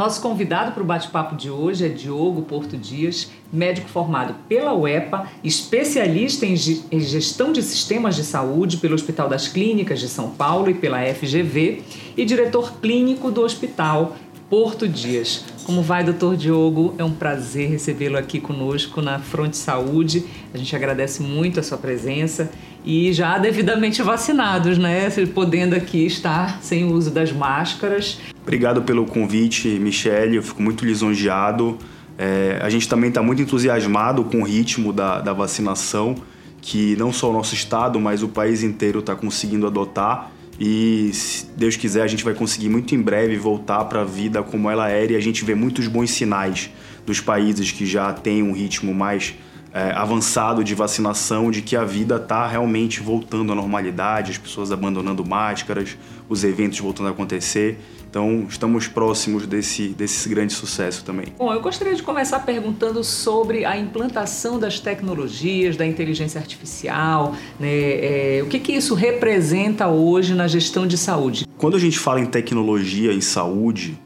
[0.00, 5.28] Nosso convidado para o bate-papo de hoje é Diogo Porto Dias, médico formado pela UEPA,
[5.44, 10.74] especialista em gestão de sistemas de saúde pelo Hospital das Clínicas de São Paulo e
[10.74, 11.82] pela FGV
[12.16, 14.16] e diretor clínico do Hospital
[14.48, 15.44] Porto Dias.
[15.70, 16.96] Como vai, doutor Diogo?
[16.98, 20.24] É um prazer recebê-lo aqui conosco na Fronte Saúde.
[20.52, 22.50] A gente agradece muito a sua presença
[22.84, 25.08] e já devidamente vacinados, né?
[25.32, 28.18] Podendo aqui estar sem o uso das máscaras.
[28.42, 30.38] Obrigado pelo convite, Michele.
[30.38, 31.78] Eu fico muito lisonjeado.
[32.18, 36.16] É, a gente também está muito entusiasmado com o ritmo da, da vacinação,
[36.60, 40.32] que não só o nosso estado, mas o país inteiro está conseguindo adotar.
[40.60, 44.42] E se Deus quiser, a gente vai conseguir muito em breve voltar para a vida
[44.42, 46.68] como ela era e a gente vê muitos bons sinais
[47.06, 49.34] dos países que já têm um ritmo mais
[49.72, 54.72] é, avançado de vacinação, de que a vida está realmente voltando à normalidade, as pessoas
[54.72, 55.96] abandonando máscaras,
[56.28, 57.78] os eventos voltando a acontecer.
[58.10, 61.26] Então, estamos próximos desse, desse grande sucesso também.
[61.38, 67.68] Bom, eu gostaria de começar perguntando sobre a implantação das tecnologias, da inteligência artificial, né?
[67.68, 71.46] É, o que, que isso representa hoje na gestão de saúde?
[71.56, 73.96] Quando a gente fala em tecnologia em saúde,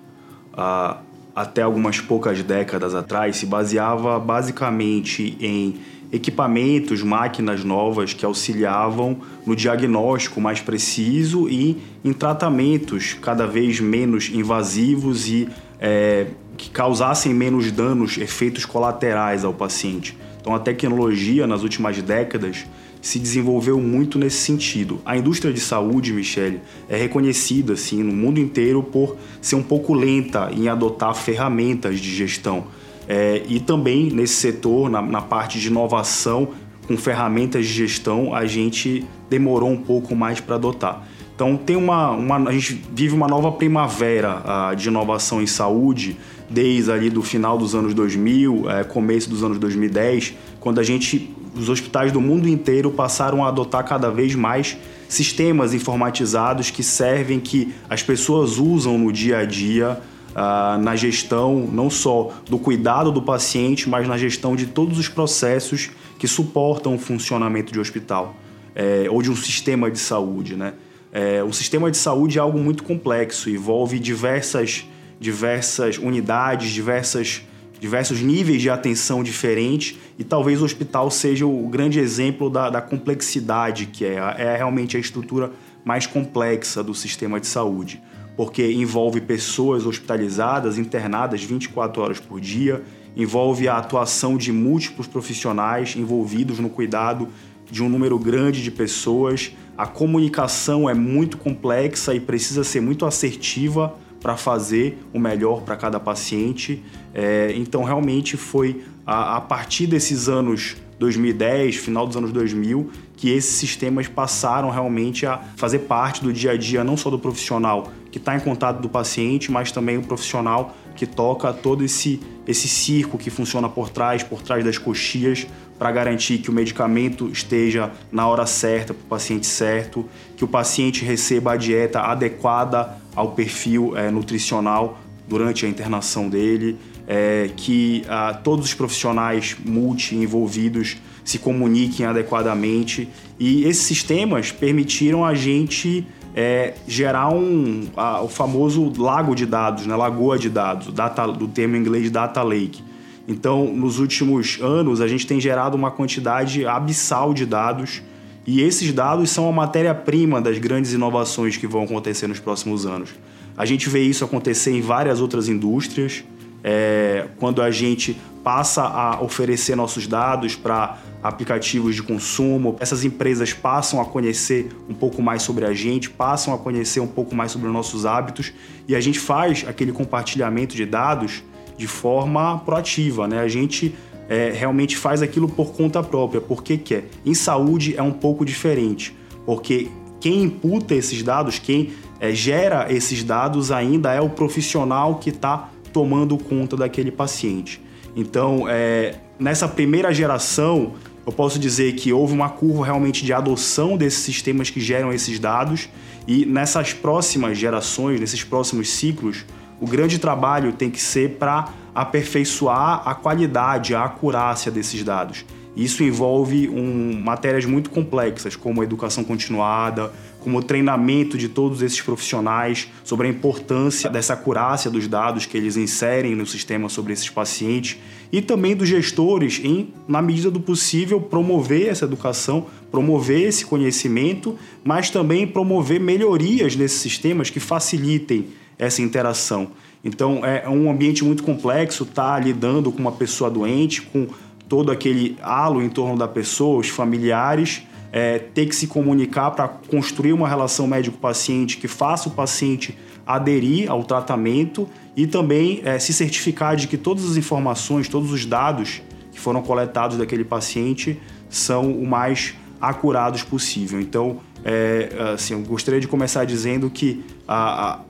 [0.52, 0.98] a,
[1.34, 5.76] até algumas poucas décadas atrás, se baseava basicamente em
[6.12, 14.28] equipamentos, máquinas novas que auxiliavam no diagnóstico mais preciso e em tratamentos cada vez menos
[14.28, 15.48] invasivos e
[15.80, 20.16] é, que causassem menos danos, efeitos colaterais ao paciente.
[20.40, 22.64] Então, a tecnologia nas últimas décadas
[23.04, 24.98] se desenvolveu muito nesse sentido.
[25.04, 29.92] A indústria de saúde, Michele, é reconhecida assim no mundo inteiro por ser um pouco
[29.92, 32.64] lenta em adotar ferramentas de gestão.
[33.06, 36.48] É, e também nesse setor, na, na parte de inovação,
[36.88, 41.06] com ferramentas de gestão, a gente demorou um pouco mais para adotar.
[41.34, 46.16] Então tem uma, uma, a gente vive uma nova primavera uh, de inovação em saúde
[46.48, 51.34] desde ali do final dos anos 2000, é, começo dos anos 2010, quando a gente
[51.54, 54.76] os hospitais do mundo inteiro passaram a adotar cada vez mais
[55.08, 60.00] sistemas informatizados que servem, que as pessoas usam no dia a dia,
[60.30, 65.08] uh, na gestão não só do cuidado do paciente, mas na gestão de todos os
[65.08, 68.34] processos que suportam o funcionamento de hospital
[68.74, 70.56] é, ou de um sistema de saúde.
[70.56, 70.74] Né?
[71.12, 74.84] É, um sistema de saúde é algo muito complexo, envolve diversas,
[75.20, 77.42] diversas unidades, diversas
[77.84, 82.80] diversos níveis de atenção diferentes e talvez o hospital seja o grande exemplo da, da
[82.80, 85.52] complexidade que é, é realmente a estrutura
[85.84, 88.02] mais complexa do sistema de saúde,
[88.38, 92.82] porque envolve pessoas hospitalizadas, internadas 24 horas por dia,
[93.14, 97.28] envolve a atuação de múltiplos profissionais envolvidos no cuidado
[97.70, 99.52] de um número grande de pessoas.
[99.76, 103.94] A comunicação é muito complexa e precisa ser muito assertiva
[104.24, 106.82] para fazer o melhor para cada paciente.
[107.12, 113.28] É, então, realmente foi a, a, partir desses anos 2010, final dos anos 2000, que
[113.28, 117.92] esses sistemas passaram realmente a fazer parte do dia a dia, não só do profissional
[118.10, 122.66] que está em contato do paciente, mas também o profissional que toca todo esse, esse
[122.66, 125.46] circo que funciona por trás, por trás das coxias,
[125.78, 130.48] para garantir que o medicamento esteja na hora certa, para o paciente certo, que o
[130.48, 134.98] paciente receba a dieta adequada ao perfil é, nutricional
[135.28, 136.76] durante a internação dele,
[137.06, 143.08] é, que ah, todos os profissionais multi envolvidos se comuniquem adequadamente
[143.38, 149.86] e esses sistemas permitiram a gente é, gerar um, a, o famoso lago de dados,
[149.86, 149.94] né?
[149.94, 152.82] lagoa de dados, data, do termo em inglês data lake.
[153.26, 158.02] Então, nos últimos anos, a gente tem gerado uma quantidade abissal de dados
[158.46, 163.10] e esses dados são a matéria-prima das grandes inovações que vão acontecer nos próximos anos.
[163.56, 166.24] A gente vê isso acontecer em várias outras indústrias,
[166.62, 173.52] é, quando a gente passa a oferecer nossos dados para aplicativos de consumo, essas empresas
[173.52, 177.52] passam a conhecer um pouco mais sobre a gente, passam a conhecer um pouco mais
[177.52, 178.52] sobre os nossos hábitos
[178.86, 181.42] e a gente faz aquele compartilhamento de dados
[181.76, 183.40] de forma proativa, né?
[183.40, 183.94] A gente
[184.28, 187.08] é, realmente faz aquilo por conta própria, porque quer.
[187.24, 189.88] Em saúde é um pouco diferente, porque
[190.20, 195.70] quem imputa esses dados, quem é, gera esses dados ainda é o profissional que está
[195.92, 197.80] tomando conta daquele paciente.
[198.16, 200.92] Então, é, nessa primeira geração,
[201.26, 205.38] eu posso dizer que houve uma curva realmente de adoção desses sistemas que geram esses
[205.38, 205.88] dados,
[206.26, 209.44] e nessas próximas gerações, nesses próximos ciclos,
[209.80, 215.44] o grande trabalho tem que ser para aperfeiçoar a qualidade, a acurácia desses dados.
[215.76, 222.00] Isso envolve um, matérias muito complexas, como educação continuada, como o treinamento de todos esses
[222.00, 227.28] profissionais sobre a importância dessa acurácia dos dados que eles inserem no sistema sobre esses
[227.28, 227.98] pacientes
[228.30, 234.56] e também dos gestores em, na medida do possível, promover essa educação, promover esse conhecimento,
[234.84, 238.48] mas também promover melhorias nesses sistemas que facilitem
[238.78, 239.70] essa interação.
[240.04, 244.26] Então é um ambiente muito complexo, tá lidando com uma pessoa doente, com
[244.68, 249.66] todo aquele halo em torno da pessoa, os familiares, é, ter que se comunicar para
[249.66, 252.96] construir uma relação médico-paciente que faça o paciente
[253.26, 258.44] aderir ao tratamento e também é, se certificar de que todas as informações, todos os
[258.44, 259.02] dados
[259.32, 264.00] que foram coletados daquele paciente são o mais acurados possível.
[264.00, 268.00] Então, é, assim, eu gostaria de começar dizendo que a, a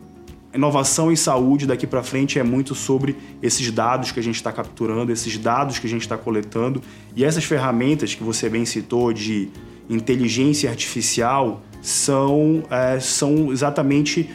[0.54, 4.52] inovação em saúde daqui para frente é muito sobre esses dados que a gente está
[4.52, 6.80] capturando, esses dados que a gente está coletando.
[7.16, 9.48] E essas ferramentas que você bem citou de
[9.88, 14.30] inteligência artificial são, é, são exatamente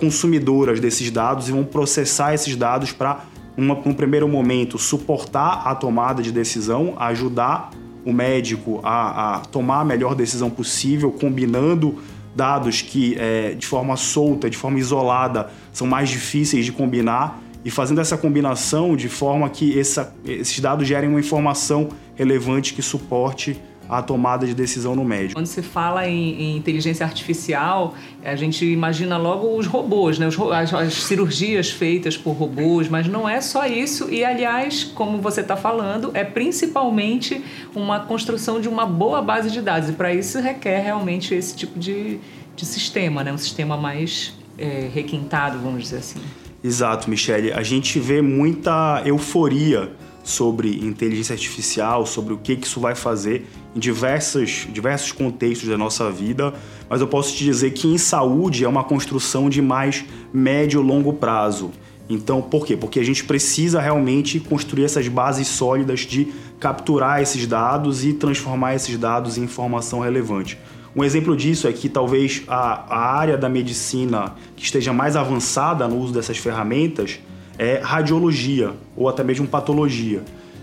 [0.00, 3.24] consumidoras desses dados e vão processar esses dados para,
[3.56, 7.70] num primeiro momento, suportar a tomada de decisão, ajudar
[8.04, 11.98] o médico a, a tomar a melhor decisão possível, combinando
[12.34, 17.40] dados que, é, de forma solta, de forma isolada, são mais difíceis de combinar.
[17.64, 22.82] E fazendo essa combinação de forma que essa, esses dados gerem uma informação relevante que
[22.82, 25.34] suporte a tomada de decisão no médico.
[25.34, 27.94] Quando se fala em, em inteligência artificial,
[28.24, 30.26] a gente imagina logo os robôs, né?
[30.26, 34.08] Os, as, as, cirurgias feitas por robôs, mas não é só isso.
[34.10, 37.42] E, aliás, como você está falando, é principalmente
[37.74, 39.88] uma construção de uma boa base de dados.
[39.88, 42.18] E para isso requer realmente esse tipo de,
[42.56, 43.32] de sistema, né?
[43.32, 46.20] um sistema mais é, requintado, vamos dizer assim.
[46.64, 47.52] Exato, Michele.
[47.52, 49.90] A gente vê muita euforia
[50.22, 55.78] sobre inteligência artificial, sobre o que, que isso vai fazer em diversos, diversos contextos da
[55.78, 56.54] nossa vida,
[56.88, 60.84] mas eu posso te dizer que em saúde é uma construção de mais médio e
[60.84, 61.70] longo prazo.
[62.08, 62.76] Então, por quê?
[62.76, 68.74] Porque a gente precisa realmente construir essas bases sólidas de capturar esses dados e transformar
[68.74, 70.58] esses dados em informação relevante.
[70.94, 75.88] Um exemplo disso é que talvez a, a área da medicina que esteja mais avançada
[75.88, 77.18] no uso dessas ferramentas
[77.58, 80.22] é radiologia ou até mesmo patologia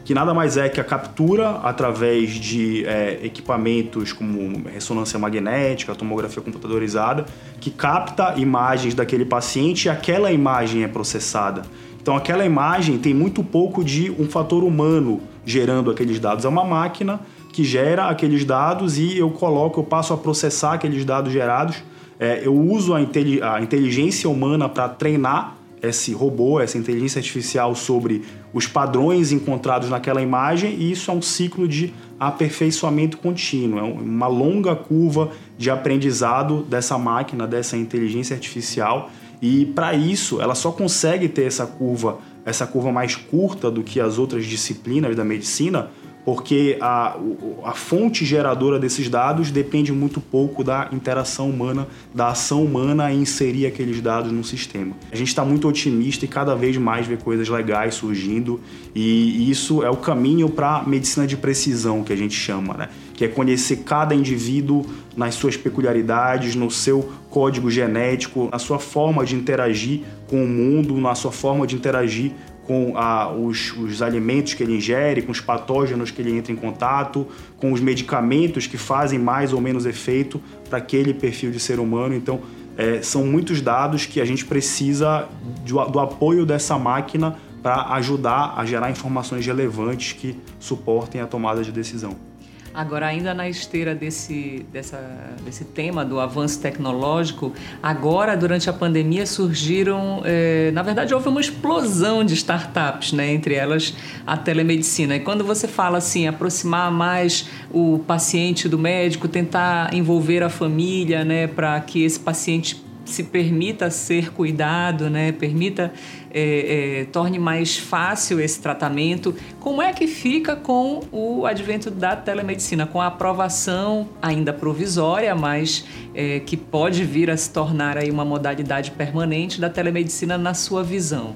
[0.09, 6.41] que nada mais é que a captura através de é, equipamentos como ressonância magnética, tomografia
[6.41, 7.27] computadorizada,
[7.59, 11.61] que capta imagens daquele paciente e aquela imagem é processada.
[12.01, 16.43] Então aquela imagem tem muito pouco de um fator humano gerando aqueles dados.
[16.43, 17.19] É uma máquina
[17.53, 21.83] que gera aqueles dados e eu coloco, eu passo a processar aqueles dados gerados.
[22.19, 28.23] É, eu uso a, a inteligência humana para treinar esse robô, essa inteligência artificial sobre
[28.53, 34.27] os padrões encontrados naquela imagem e isso é um ciclo de aperfeiçoamento contínuo, é uma
[34.27, 39.09] longa curva de aprendizado dessa máquina, dessa inteligência artificial
[39.41, 43.99] e para isso ela só consegue ter essa curva, essa curva mais curta do que
[43.99, 45.89] as outras disciplinas da medicina,
[46.25, 47.17] porque a,
[47.63, 53.21] a fonte geradora desses dados depende muito pouco da interação humana, da ação humana em
[53.21, 54.95] inserir aqueles dados no sistema.
[55.11, 58.59] A gente está muito otimista e cada vez mais vê coisas legais surgindo,
[58.93, 62.89] e isso é o caminho para a medicina de precisão, que a gente chama, né?
[63.19, 69.25] Que é conhecer cada indivíduo nas suas peculiaridades, no seu código genético, na sua forma
[69.25, 72.31] de interagir com o mundo, na sua forma de interagir
[72.65, 76.55] com a, os, os, alimentos que ele ingere, com os patógenos que ele entra em
[76.55, 81.77] contato, com os medicamentos que fazem mais ou menos efeito para aquele perfil de ser
[81.77, 82.15] humano.
[82.15, 82.39] Então,
[82.77, 85.27] é, são muitos dados que a gente precisa
[85.65, 91.61] do, do apoio dessa máquina para ajudar a gerar informações relevantes que suportem a tomada
[91.65, 92.28] de decisão.
[92.73, 94.99] Agora, ainda na esteira desse, dessa,
[95.43, 100.21] desse tema do avanço tecnológico, agora, durante a pandemia, surgiram.
[100.25, 103.33] É, na verdade, houve uma explosão de startups, né?
[103.33, 103.93] entre elas
[104.25, 105.15] a telemedicina.
[105.15, 111.23] E quando você fala assim, aproximar mais o paciente do médico, tentar envolver a família,
[111.23, 115.31] né, para que esse paciente se permita ser cuidado, né?
[115.31, 115.91] permita,
[116.31, 119.35] é, é, torne mais fácil esse tratamento.
[119.59, 125.85] Como é que fica com o advento da telemedicina, com a aprovação ainda provisória, mas
[126.13, 130.83] é, que pode vir a se tornar aí uma modalidade permanente da telemedicina na sua
[130.83, 131.35] visão?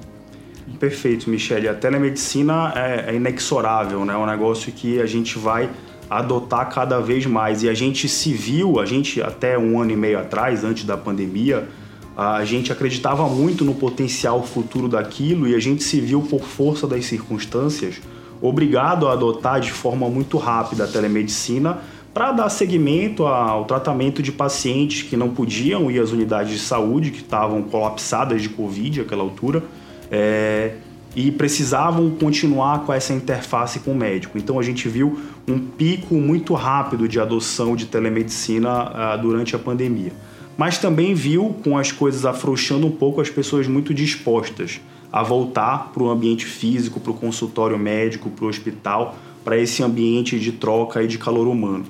[0.79, 1.67] Perfeito, Michele.
[1.67, 4.13] A telemedicina é, é inexorável, né?
[4.13, 5.69] É um negócio que a gente vai
[6.09, 7.63] adotar cada vez mais.
[7.63, 10.97] E a gente se viu, a gente até um ano e meio atrás, antes da
[10.97, 11.67] pandemia,
[12.15, 16.85] a gente acreditava muito no potencial futuro daquilo e a gente se viu por força
[16.85, 17.99] das circunstâncias
[18.43, 21.79] obrigado a adotar de forma muito rápida a telemedicina
[22.13, 27.09] para dar seguimento ao tratamento de pacientes que não podiam ir às unidades de saúde,
[27.09, 29.63] que estavam colapsadas de Covid àquela altura,
[30.11, 30.75] é,
[31.15, 34.37] e precisavam continuar com essa interface com o médico.
[34.37, 39.59] Então a gente viu um pico muito rápido de adoção de telemedicina uh, durante a
[39.59, 40.11] pandemia.
[40.57, 44.79] Mas também viu, com as coisas afrouxando um pouco, as pessoas muito dispostas
[45.11, 49.83] a voltar para o ambiente físico, para o consultório médico, para o hospital, para esse
[49.83, 51.85] ambiente de troca e de calor humano.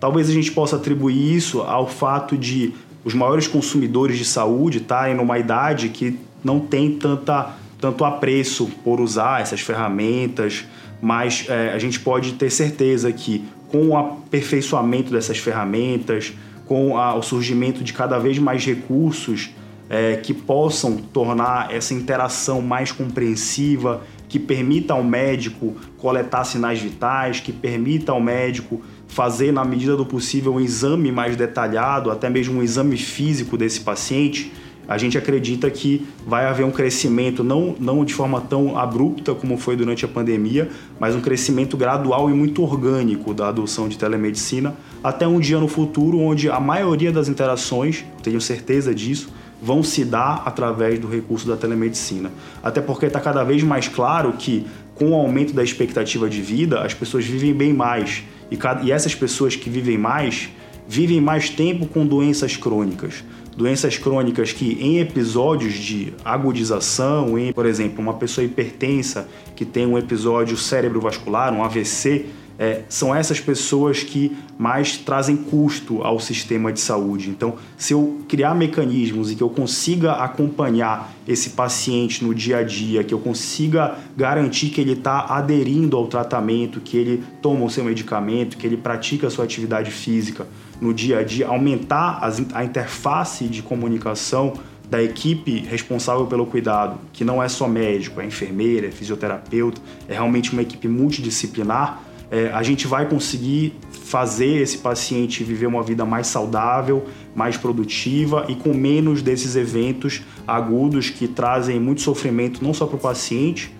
[0.00, 2.72] Talvez a gente possa atribuir isso ao fato de
[3.04, 8.98] os maiores consumidores de saúde estarem numa idade que não tem tanta, tanto apreço por
[8.98, 10.64] usar essas ferramentas,
[11.02, 16.32] mas é, a gente pode ter certeza que com o aperfeiçoamento dessas ferramentas,
[16.64, 19.50] com a, o surgimento de cada vez mais recursos
[19.90, 24.00] é, que possam tornar essa interação mais compreensiva,
[24.30, 30.06] que permita ao médico coletar sinais vitais, que permita ao médico fazer, na medida do
[30.06, 34.50] possível, um exame mais detalhado, até mesmo um exame físico desse paciente,
[34.88, 39.56] a gente acredita que vai haver um crescimento, não, não de forma tão abrupta como
[39.56, 44.74] foi durante a pandemia, mas um crescimento gradual e muito orgânico da adoção de telemedicina,
[45.02, 49.28] até um dia no futuro onde a maioria das interações, tenho certeza disso,
[49.64, 52.30] vão se dar através do recurso da telemedicina.
[52.62, 56.82] Até porque está cada vez mais claro que, com o aumento da expectativa de vida,
[56.82, 58.22] as pessoas vivem bem mais.
[58.50, 60.50] E, e essas pessoas que vivem mais,
[60.86, 63.24] vivem mais tempo com doenças crônicas.
[63.56, 69.86] Doenças crônicas que, em episódios de agudização, em, por exemplo, uma pessoa hipertensa que tem
[69.86, 72.26] um episódio cerebrovascular, um AVC,
[72.58, 77.28] é, são essas pessoas que mais trazem custo ao sistema de saúde.
[77.28, 82.62] Então, se eu criar mecanismos e que eu consiga acompanhar esse paciente no dia a
[82.62, 87.70] dia, que eu consiga garantir que ele está aderindo ao tratamento, que ele toma o
[87.70, 90.46] seu medicamento, que ele pratica a sua atividade física
[90.80, 92.20] no dia a dia, aumentar
[92.52, 94.52] a interface de comunicação
[94.88, 100.12] da equipe responsável pelo cuidado, que não é só médico, é enfermeira, é fisioterapeuta, é
[100.12, 102.00] realmente uma equipe multidisciplinar
[102.34, 108.44] é, a gente vai conseguir fazer esse paciente viver uma vida mais saudável, mais produtiva
[108.48, 113.72] e com menos desses eventos agudos que trazem muito sofrimento não só para o paciente,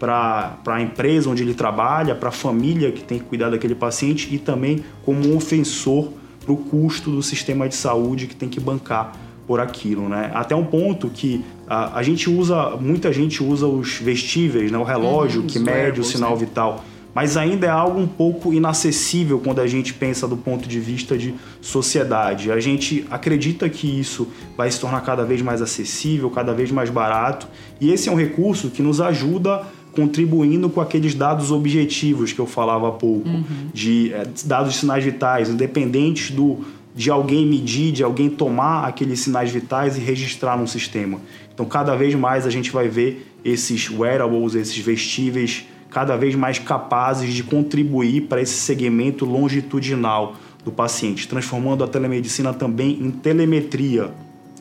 [0.00, 4.34] para a empresa onde ele trabalha, para a família que tem que cuidar daquele paciente
[4.34, 6.08] e também como um ofensor
[6.44, 9.12] para o custo do sistema de saúde que tem que bancar
[9.46, 10.32] por aquilo, né?
[10.34, 14.78] Até um ponto que a, a gente usa, muita gente usa os vestíveis, né?
[14.78, 16.36] O relógio uhum, que mede o sinal né?
[16.38, 20.80] vital mas ainda é algo um pouco inacessível quando a gente pensa do ponto de
[20.80, 22.50] vista de sociedade.
[22.50, 26.90] A gente acredita que isso vai se tornar cada vez mais acessível, cada vez mais
[26.90, 27.46] barato,
[27.80, 32.46] e esse é um recurso que nos ajuda contribuindo com aqueles dados objetivos que eu
[32.46, 33.44] falava há pouco, uhum.
[33.74, 36.60] de é, dados de sinais vitais, independentes do
[36.94, 41.20] de alguém medir, de alguém tomar aqueles sinais vitais e registrar num sistema.
[41.52, 46.58] Então, cada vez mais a gente vai ver esses wearables, esses vestíveis cada vez mais
[46.58, 50.34] capazes de contribuir para esse segmento longitudinal
[50.64, 54.10] do paciente, transformando a telemedicina também em telemetria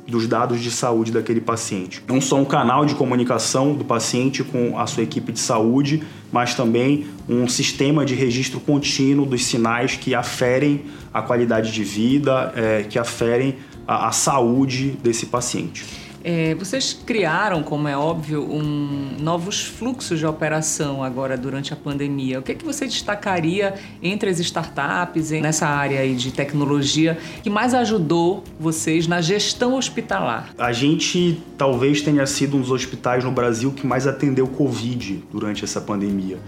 [0.07, 2.03] dos dados de saúde daquele paciente.
[2.07, 6.53] Não só um canal de comunicação do paciente com a sua equipe de saúde, mas
[6.53, 10.81] também um sistema de registro contínuo dos sinais que aferem
[11.13, 13.55] a qualidade de vida, é, que aferem
[13.88, 16.00] a, a saúde desse paciente.
[16.24, 22.40] É, vocês criaram, como é óbvio, um, novos fluxos de operação agora durante a pandemia.
[22.40, 27.74] O que, é que você destacaria entre as startups nessa área de tecnologia que mais
[27.74, 30.50] ajudou vocês na gestão hospitalar?
[30.58, 35.63] A gente talvez tenha sido um dos hospitais no Brasil que mais atendeu Covid durante
[35.63, 36.40] essa pandemia.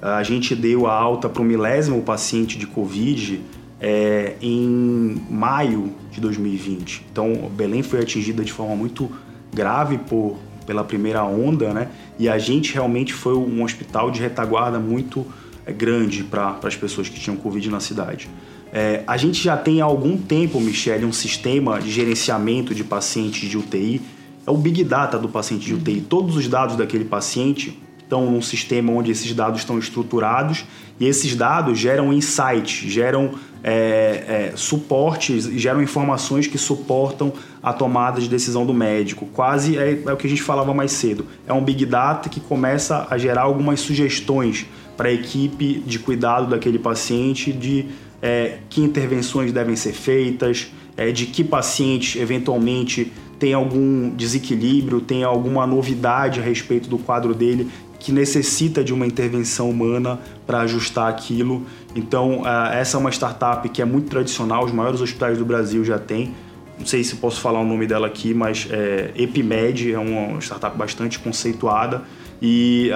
[0.00, 3.40] A gente deu a alta para o milésimo paciente de Covid
[3.80, 7.06] é, em maio de 2020.
[7.10, 9.10] Então, Belém foi atingida de forma muito
[9.52, 11.88] grave por, pela primeira onda, né?
[12.18, 15.24] E a gente realmente foi um hospital de retaguarda muito
[15.64, 18.28] é, grande para as pessoas que tinham Covid na cidade.
[18.72, 23.48] É, a gente já tem há algum tempo, Michele, um sistema de gerenciamento de pacientes
[23.48, 24.02] de UTI.
[24.46, 26.00] É o Big Data do paciente de UTI.
[26.02, 30.64] Todos os dados daquele paciente estão num sistema onde esses dados estão estruturados
[30.98, 38.18] e esses dados geram insights, geram é, é, suportes, geram informações que suportam a tomada
[38.18, 39.26] de decisão do médico.
[39.26, 41.26] Quase é, é, o que a gente falava mais cedo.
[41.46, 46.46] É um big data que começa a gerar algumas sugestões para a equipe de cuidado
[46.48, 47.86] daquele paciente de
[48.22, 55.24] é, que intervenções devem ser feitas, é, de que paciente eventualmente tem algum desequilíbrio, tem
[55.24, 61.08] alguma novidade a respeito do quadro dele que necessita de uma intervenção humana para ajustar
[61.08, 61.66] aquilo.
[61.94, 62.42] Então,
[62.72, 66.32] essa é uma startup que é muito tradicional, os maiores hospitais do Brasil já têm.
[66.78, 70.76] Não sei se posso falar o nome dela aqui, mas é, Epimed é uma startup
[70.78, 72.02] bastante conceituada
[72.40, 72.90] e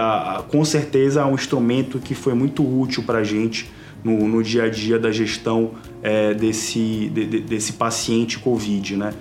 [0.48, 3.68] com certeza é um instrumento que foi muito útil para a gente
[4.04, 9.12] no, no, dia a dia da gestão é, desse, de, desse paciente Covid, né?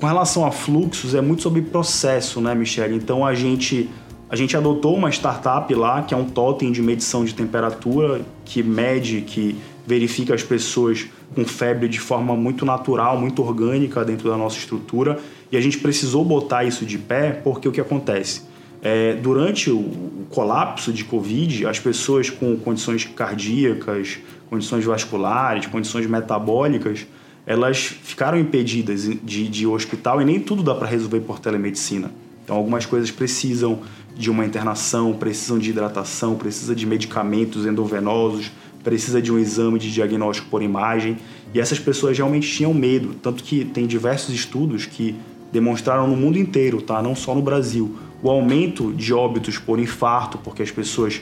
[0.00, 2.96] Com relação a fluxos, é muito sobre processo, né, Michelle?
[2.96, 3.90] Então a gente
[4.30, 8.62] a gente adotou uma startup lá, que é um totem de medição de temperatura, que
[8.62, 14.36] mede, que verifica as pessoas com febre de forma muito natural, muito orgânica dentro da
[14.36, 15.18] nossa estrutura.
[15.50, 18.42] E a gente precisou botar isso de pé, porque o que acontece?
[18.80, 26.06] É, durante o, o colapso de Covid, as pessoas com condições cardíacas, condições vasculares, condições
[26.06, 27.04] metabólicas,
[27.46, 32.10] elas ficaram impedidas de, de hospital e nem tudo dá para resolver por telemedicina.
[32.44, 33.80] Então, algumas coisas precisam
[34.16, 38.50] de uma internação, precisam de hidratação, precisa de medicamentos endovenosos,
[38.82, 41.16] precisa de um exame de diagnóstico por imagem.
[41.54, 45.14] E essas pessoas realmente tinham medo, tanto que tem diversos estudos que
[45.52, 47.02] demonstraram no mundo inteiro, tá?
[47.02, 51.20] não só no Brasil, o aumento de óbitos por infarto, porque as pessoas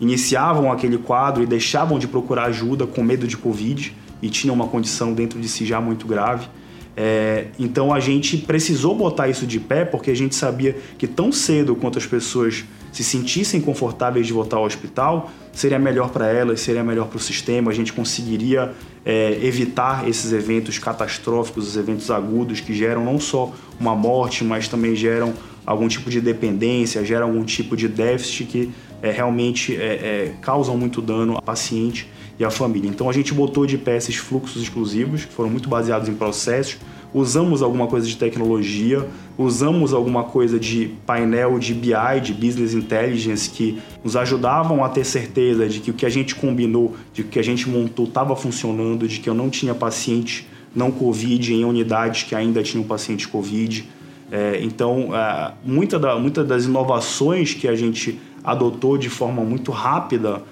[0.00, 4.66] iniciavam aquele quadro e deixavam de procurar ajuda com medo de Covid e tinham uma
[4.66, 6.48] condição dentro de si já muito grave.
[7.00, 11.30] É, então a gente precisou botar isso de pé porque a gente sabia que tão
[11.30, 16.60] cedo quanto as pessoas se sentissem confortáveis de voltar ao hospital, seria melhor para elas,
[16.60, 22.10] seria melhor para o sistema, a gente conseguiria é, evitar esses eventos catastróficos, os eventos
[22.10, 25.32] agudos que geram não só uma morte, mas também geram
[25.64, 28.70] algum tipo de dependência, geram algum tipo de déficit que
[29.00, 32.08] é, realmente é, é causam muito dano ao paciente
[32.38, 32.88] e à família.
[32.88, 36.78] Então a gente botou de pé esses fluxos exclusivos, que foram muito baseados em processos,
[37.12, 43.48] usamos alguma coisa de tecnologia, usamos alguma coisa de painel de BI, de Business Intelligence,
[43.48, 47.38] que nos ajudavam a ter certeza de que o que a gente combinou, de que
[47.38, 52.22] a gente montou estava funcionando, de que eu não tinha paciente não Covid em unidades
[52.22, 53.88] que ainda tinham paciente Covid.
[54.30, 59.72] É, então, é, muita, da, muita das inovações que a gente adotou de forma muito
[59.72, 60.42] rápida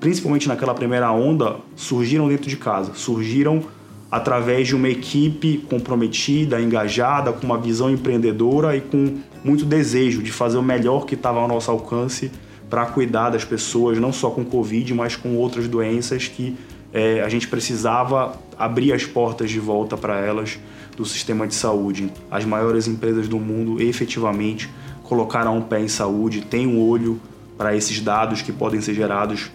[0.00, 3.64] principalmente naquela primeira onda, surgiram dentro de casa, surgiram
[4.10, 10.32] através de uma equipe comprometida, engajada, com uma visão empreendedora e com muito desejo de
[10.32, 12.30] fazer o melhor que estava ao nosso alcance
[12.70, 16.56] para cuidar das pessoas, não só com Covid, mas com outras doenças que
[16.92, 20.58] é, a gente precisava abrir as portas de volta para elas
[20.96, 22.10] do sistema de saúde.
[22.30, 24.70] As maiores empresas do mundo efetivamente
[25.02, 27.20] colocaram um pé em saúde, têm um olho
[27.56, 29.50] para esses dados que podem ser gerados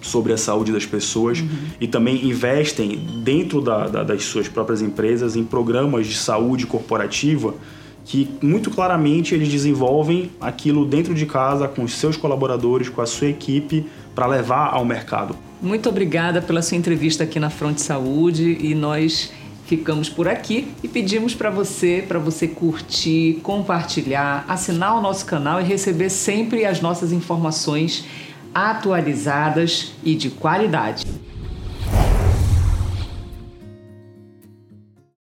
[0.00, 1.48] sobre a saúde das pessoas uhum.
[1.80, 7.54] e também investem dentro da, da, das suas próprias empresas em programas de saúde corporativa
[8.08, 13.06] que muito claramente eles desenvolvem aquilo dentro de casa com os seus colaboradores, com a
[13.06, 13.84] sua equipe
[14.14, 15.36] para levar ao mercado.
[15.60, 19.30] Muito obrigada pela sua entrevista aqui na Fronte Saúde e nós
[19.66, 25.60] ficamos por aqui e pedimos para você, para você curtir, compartilhar, assinar o nosso canal
[25.60, 28.06] e receber sempre as nossas informações
[28.54, 31.04] atualizadas e de qualidade.